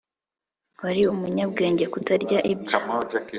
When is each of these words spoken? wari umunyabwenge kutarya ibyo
wari 0.81 1.01
umunyabwenge 1.13 1.85
kutarya 1.93 2.37
ibyo 2.53 2.77